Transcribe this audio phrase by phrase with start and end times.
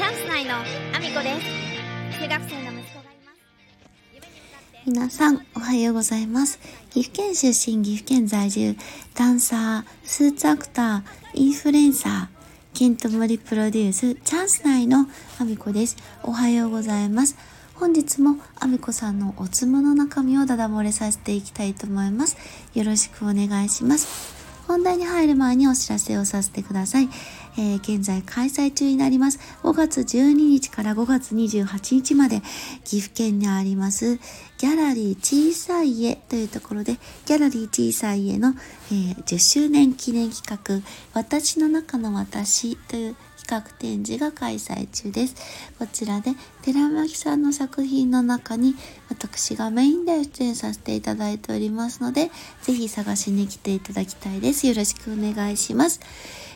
[0.00, 6.58] チャンス内のアミコです中学生の息子がいます皆さん、おはようございます。
[6.88, 8.76] 岐阜県出身、岐阜県在住、
[9.14, 11.02] ダンサー、スーツアクター、
[11.34, 15.06] インフルエンサー、ケントモリプロデュース、チャンス内の
[15.38, 15.98] アミコです。
[16.22, 17.36] おはようございます。
[17.74, 22.38] 本日もアミコさんのおつむの中身をダダ漏れさせていきたいと思います。
[22.72, 24.40] よろしくお願いします。
[24.66, 27.08] 本題に入る前にお知らせをさせてください。
[27.56, 29.38] えー、現在開催中になります。
[29.62, 32.42] 5月12日から5月28日まで
[32.84, 34.18] 岐阜県にあります
[34.60, 38.50] ギャラリー小さい家というところでギャラリー小さい家の、
[38.92, 45.34] えー、10周年記念企画私の中の私という企画展示が開催中です。
[45.78, 48.74] こちらで寺巻さんの作品の中に
[49.08, 52.30] 私がメインで出演させていただいておりますので、
[52.62, 54.66] ぜひ探しに来ていただきたいです。
[54.66, 56.00] よろしくお願いします。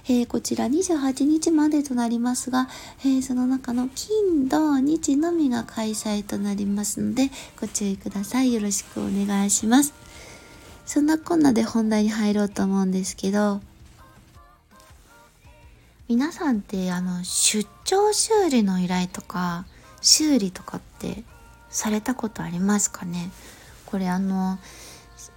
[0.06, 2.68] えー、こちら28日までとなりますが、
[3.00, 8.52] えー、その中の金、土、日のみが開催となりますので、ご注意ください。
[8.52, 9.92] よろしくお願いします。
[10.86, 13.60] そんなこんなで本題に入ろうと思うんですけど、
[16.08, 19.64] 皆さんってあの出張修理の依頼とか
[20.02, 21.24] 修理とかって
[21.70, 23.30] されたことありますかね？
[23.86, 24.58] これあの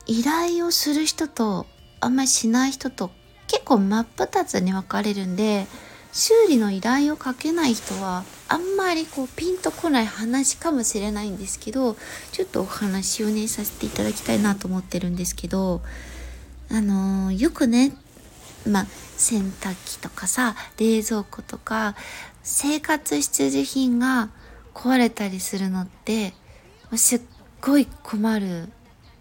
[0.06, 1.66] 依頼をする人と
[2.02, 3.12] あんまりしない人と
[3.48, 5.68] 結構真っ二つに分かれるんで
[6.12, 11.96] 修理の依頼をかけない人はあんまりこうピンとこない話かもしれないんですけど
[12.32, 15.82] ちょっとお話をねさせていただきたいなと思ってるんですけど
[16.70, 17.94] あのー、よくね
[18.66, 18.86] まあ
[19.18, 21.96] 洗濯機とかさ冷蔵庫とか
[22.44, 24.30] 生活必需品が
[24.74, 26.34] 壊れたりするのって
[26.96, 27.22] すっ
[27.62, 28.70] ごい困る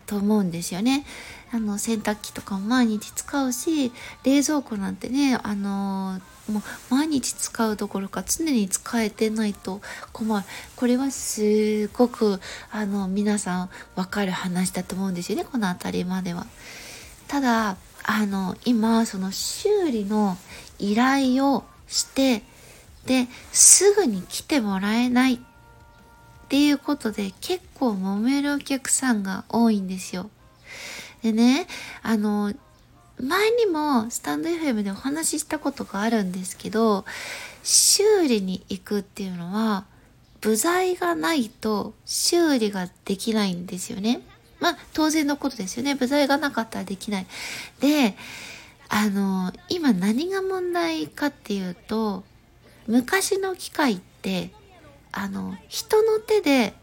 [0.07, 1.05] と思うんですよね。
[1.53, 3.93] あの洗濯機とかも毎日使うし
[4.25, 9.81] 冷蔵庫なんてねあのもう毎日使うどころか常に使えてないと
[10.13, 12.41] 困るこれはすごく
[12.71, 16.47] あの皆さん分かる話だと思うんですよねこの辺りまでは。
[17.29, 20.37] ただあの今その修理の
[20.79, 22.43] 依頼をして
[23.07, 25.39] ですぐに来てもらえないっ
[26.47, 30.31] っていうことで結構揉めるお客さんが多いんですよ。
[31.23, 31.67] でね
[32.03, 32.55] あの
[33.21, 37.05] 前にもスタンド FM でお話ししたことがあるんですけど
[37.63, 39.87] 修理に行くっていうのは
[40.41, 44.21] 部材がないと修理ができないんですよね。
[44.61, 45.97] まあ当然のことですよね。
[45.97, 47.27] 部材がなかったらできない。
[47.81, 48.17] で、
[48.89, 52.23] あの、今何が問題かっていうと、
[52.87, 54.51] 昔の機械って、
[55.19, 56.75] あの、人の手で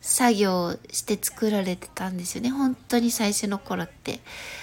[0.00, 2.50] 作業して作られてたんですよね。
[2.50, 4.20] 本当に最初の頃って。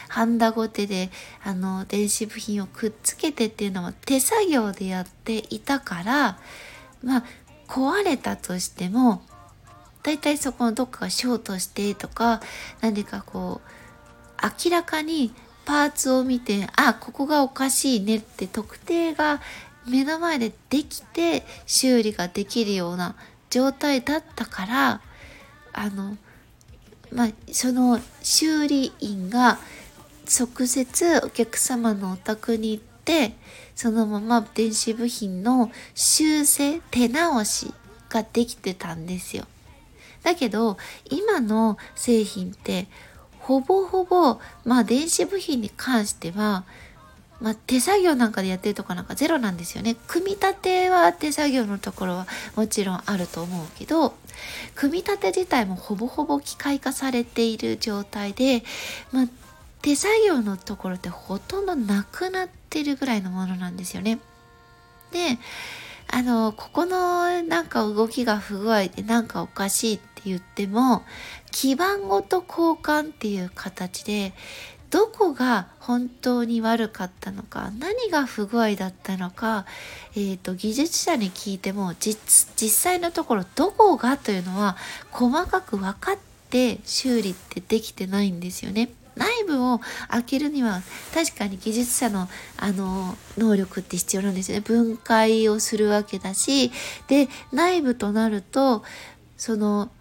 [0.07, 1.11] ハンダゴテで、
[1.43, 6.39] あの、電子部品をくっつけてっていうのは手作業でやっていたから、
[7.03, 7.23] まあ、
[7.67, 9.21] 壊れたとしても、
[10.01, 12.41] 大体そこのどっかがショートしてとか
[12.81, 15.33] 何かこう明らかに
[15.65, 19.41] パーツを見てあここがおかしいねって特定が
[19.87, 23.15] 目の前でできて修理ができるような
[23.49, 25.01] 状態だったから
[25.73, 26.17] あの
[27.11, 29.59] まあその修理員が
[30.29, 33.35] 直接お客様のお宅に行って
[33.75, 37.73] そのまま電子部品の修正手直し
[38.09, 39.45] ができてたんですよ。
[40.23, 40.77] だけど
[41.09, 42.87] 今の製品って
[43.39, 46.65] ほぼほぼまあ電子部品に関しては
[47.41, 49.95] まあ、手作業なんかでやってるとかなんかゼロなんですよね。
[50.07, 54.13] 組み立ては手作業のところはもちろんあると思うけど、
[54.75, 58.63] 組み立て自体もほぼほぼ機械化されている状態で、
[59.11, 59.27] まあ、
[59.81, 64.19] 手作業のところってほとんどなくなってるぐらいのものなんですよね。
[65.11, 65.37] で、
[66.11, 71.03] あの、ここのなんか動きが不具合でなんかおかしいって言っても、
[71.51, 74.33] 基板ごと交換っていう形で、
[74.89, 79.65] どこが本当に悪かったのか、何が不具合だったのか、
[80.15, 84.77] えっ、ー、と、技術者に聞いても、実、実際のところどこがというのは
[85.11, 86.17] 細かく分かっ
[86.49, 88.89] て修理ってできてないんですよね。
[89.15, 90.81] 内部を開けるには
[91.13, 94.61] 確かに技術者のあの能力って必要なんですよね。
[94.61, 96.71] 分解をするわけだし
[97.07, 98.83] で内部となると
[99.35, 99.91] その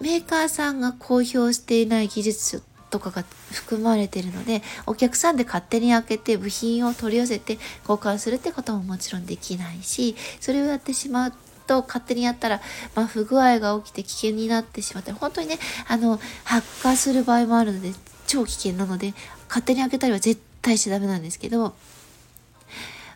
[0.00, 2.62] メーカーさんが公表していない技術
[2.94, 11.32] とかが含まれてるのでお客さんで勝手に開けて部品を取り寄せて交換するってことももちろんできないしそれをやってしまう
[11.66, 12.60] と勝手にやったら、
[12.94, 15.58] まあ、不具合が起きて危険になってしまって本当にね
[15.88, 17.90] あの発火する場合もあるので
[18.28, 19.12] 超危険なので
[19.48, 21.74] 勝手に開けたりは絶対しちゃダメなんですけど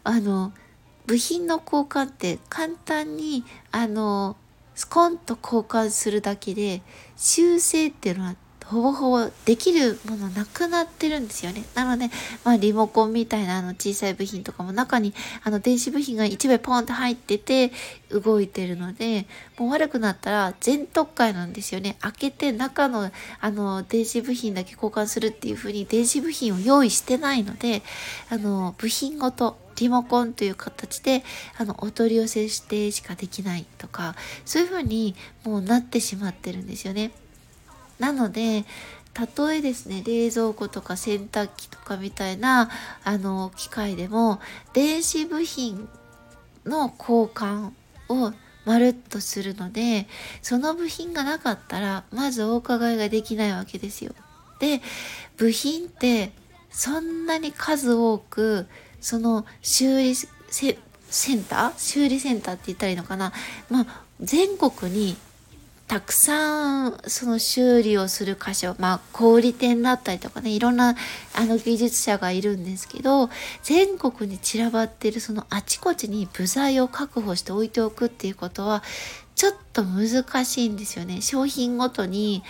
[0.02, 0.52] あの
[1.06, 4.36] 部品の交換って簡単にあの
[4.74, 6.82] スコンと交換するだけで
[7.16, 8.34] 修正っていうのは
[8.68, 11.64] ほぼほぼできるものなくなってるんですよね。
[11.74, 12.10] なので、
[12.44, 17.72] まあリモコンみたいなあの小さい部品とかも中にあの電子部品が1枚ポンって入ってて
[18.10, 19.26] 動いてるので、
[19.58, 21.96] もう悪くなったら全特会なんですよね。
[22.00, 23.10] 開けて中の
[23.40, 27.82] あの電子部品だけ交換するっていう風に電子部品を用意してないので、
[28.28, 31.24] あの部品ごとリモコンという形で
[31.56, 37.12] あのお取り寄せしてしかできないとかそういう風にもうなってしまってるんですよね。
[37.98, 38.64] なので
[39.14, 42.70] たとえですね冷蔵庫とか洗濯機とかみたいな
[43.04, 44.40] あの機械でも
[44.72, 45.88] 電子部品
[46.64, 47.72] の交換
[48.08, 48.32] を
[48.64, 50.06] まるっとするので
[50.42, 54.12] その部品がなかったらまずお伺いができないわけですよ。
[54.60, 54.82] で
[55.36, 56.32] 部品って
[56.70, 58.66] そんなに数多く
[59.00, 60.26] その修理セ
[61.34, 61.72] ンター？
[61.78, 63.32] 修理センターって言ったらいいのかな？
[63.70, 65.16] まあ全国に
[65.88, 70.94] たくさんその修理をする箇所、まあ小売店だったりとかね、いろんな
[71.34, 73.30] あの技術者がいるんですけど、
[73.62, 78.82] 全国に散らばってるそのあちこちに部材を確保して置いておくっていうことは、
[79.34, 81.22] ちょっと難しいんですよね。
[81.22, 82.42] 商品ごとに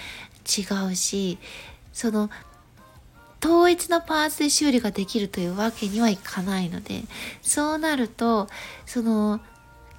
[0.45, 1.39] 違うし、
[1.93, 2.31] その
[3.41, 7.05] 統一のパーツで修理ができるというわけにはいかないので、
[7.43, 8.49] そうなると、
[8.85, 9.41] その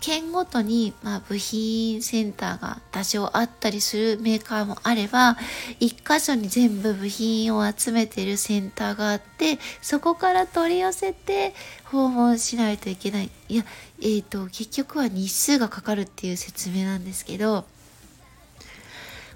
[0.01, 5.37] 県ごとに、まあ、部品センターが多少あったりするメーカーもあれば
[5.79, 11.53] 一箇所に全部部品を集めてるセンターがあってそこから取り寄せて
[11.85, 13.29] 訪問しないといけない。
[13.49, 13.65] いや
[14.01, 17.65] えっ、ー、と結局は日数がかかるっていう説明なんですけど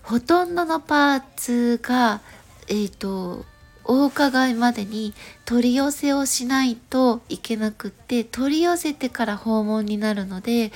[0.04, 2.22] ほとんどのパーツが
[2.68, 3.46] えっ、ー、と
[3.86, 5.14] お伺いまでに
[5.46, 10.72] 取り寄せをしないといけなくって取り寄せてから訪問になるので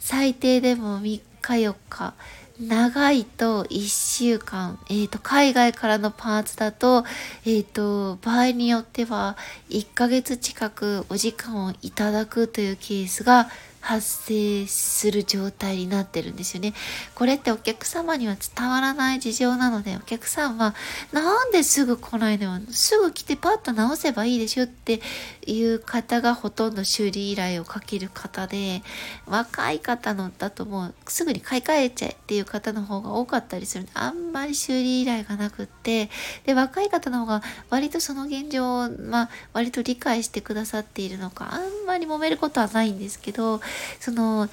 [0.00, 2.14] 最低でも3日4日
[2.60, 7.04] 長いと1週間、えっ、ー、と、海外からのパーツだと、
[7.46, 9.36] えっ、ー、と、場合によっては
[9.70, 13.48] 1ヶ月近くお時間をいただくというケースが
[13.80, 16.74] 発生する状態になってるんですよね。
[17.14, 20.74] これってお客様には伝わらない事情なので、お客さんは、
[21.12, 22.60] なんですぐ来ないのよ。
[22.70, 25.00] すぐ来てパッと直せばいいでしょって
[25.46, 28.82] いう方がほとんど修理依頼をかける方で、
[29.26, 36.10] 若い方のだともうすぐに買い替えちゃえっていう方の方が多かったりするんで、あんまり修理依頼がなくって、
[36.44, 43.60] で、若い方の方が割とその現状を、まあ、割と理解してくださっているのか、あんまり揉めることはないんですけど、
[44.00, 44.48] その、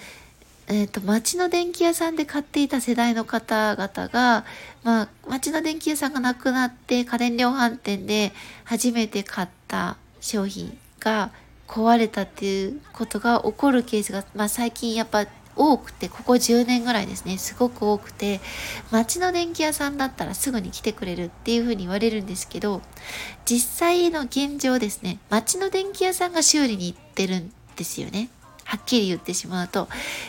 [0.68, 4.46] えっ、ー、と、町の電気屋さんで買っていた世代の方々が、
[4.84, 8.32] まあ、町の電気屋さんがなくなって家電量販店で
[8.64, 11.32] 初めて買った商品が
[11.68, 18.42] 壊れたっていうことが起こるケースが、まあ、最近やっぱ多くて、ここ10年ぐらいですね、すごく多くて、
[18.92, 22.82] 町の電気屋さんだったらすぐに来てくれるっていうふうに言われるんですけど、
[23.46, 28.30] 実際の現状ですね、町の電気屋さんが修理に行ってるんですよね。
[28.66, 29.88] はっきり言ってしまうと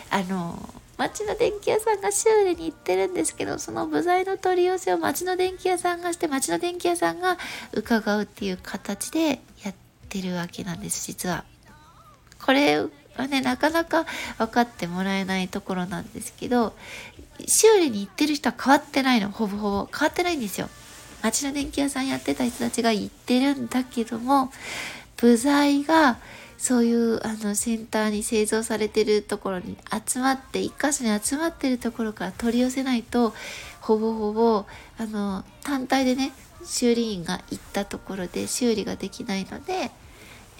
[0.09, 0.57] あの
[0.97, 7.37] 町の電気屋さんが修理に行ってるんですけどその部材の取り寄せを町の電気屋さんがして町の電気屋さんが
[7.73, 9.75] 伺うっていう形でやっ
[10.09, 11.43] てるわけなんです実は。
[12.43, 14.05] これはねなかなか
[14.37, 16.73] 分かってもらえないところなんですけど
[17.45, 20.69] 修理に行ってる人は変わってないのほぼほぼ変わってないんですよ。
[21.21, 24.51] 町の電気屋さんやってた人たちが行ってるんだけども
[25.17, 26.17] 部材が
[26.57, 33.33] そういうあのセンターに製造されてるところに集まって一箇所に集まってるところから取り寄せないと
[33.81, 34.65] ほぼほぼ
[34.97, 36.31] あの単体でね
[36.65, 39.91] 修理員が行ったところで修理ができないので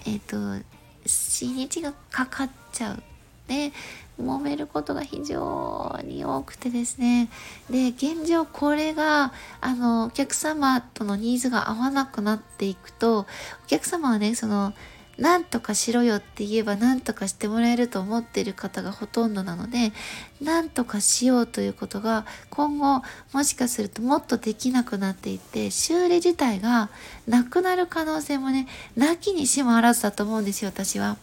[0.06, 0.64] えっ、ー、と
[1.04, 3.02] 日がかかっちゃう。
[3.48, 3.72] で
[4.20, 7.30] 揉めることが非常に多くてですね
[7.70, 13.26] で現状これがあのお客様とのニーズが合わなくなっていくとお
[13.68, 14.74] 客様はねその
[15.18, 19.92] 何とかしろよって言えば何とかしてもらえると思っている方がほとんどなので
[20.40, 26.88] 何とかしようということが今後もしかするともっとできなくなっていって修理自体が
[27.26, 31.16] なくなる可能性もねなきにしもあらずだと思うんですよ私は。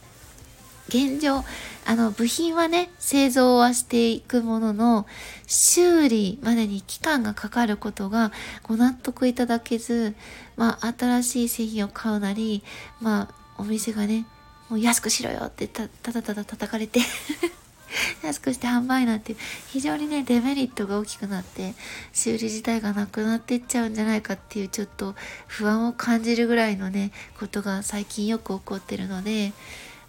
[0.88, 1.44] 現状
[1.88, 5.08] あの部品はね製造はしていくものの
[5.48, 10.16] 修理までに期間がかかることがご納得いただけず、
[10.58, 12.64] まあ、新しい製品を買うなり、
[13.02, 14.26] まあ、お店がね
[14.70, 17.00] もう安くしろよってたただただ叩かれて
[18.24, 19.36] 安くして販売なんて
[19.68, 21.76] 非常にねデメリットが大きくなって
[22.14, 25.16] 修理自体がなくなっていっちゃうんじゃないかっていうちょっと
[25.48, 29.54] 不安を感じるぐらいのねことが最近よく起こってるので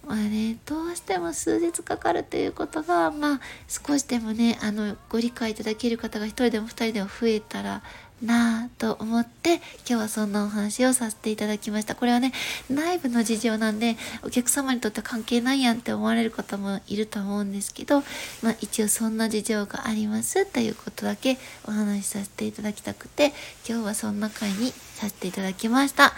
[0.07, 7.83] まあね、どうしても数日かかるということが、まあ、少しでもね、あの、ご理解いただける方が一人でも二人でも増えたら
[8.23, 11.95] なぁと思って今日はそんなお話をさせていただきました。
[11.95, 12.33] これはね
[12.71, 18.01] 内部の事情なんでお客様にとって関係ないやんって思われる方もいると思うんですけど、
[18.43, 23.33] まあ、一応そんな事情がありますということだけお話しさせていただきたくて
[23.69, 26.13] 今日はそんな回にさせていただきました。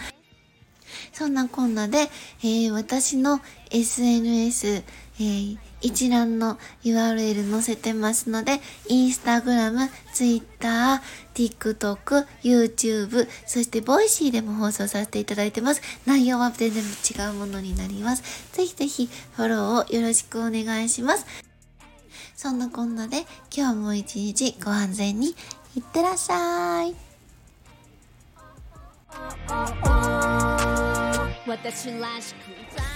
[1.12, 1.98] そんなこんなで、
[2.42, 3.40] えー、私の
[3.70, 15.82] SNS、えー一覧の URL 載せてますので、インスタグラム、ツイッター、TikTok、YouTube、そしてボイシーでも放送させていただいてます。
[16.06, 18.52] 内容は全然違うものになります。
[18.52, 21.26] ぜひぜひフォローをよろしくお願いします。
[22.34, 25.28] そんなこんなで今日も一日ご安全に
[25.76, 26.94] いってらっしゃい。
[31.46, 32.87] 私らしく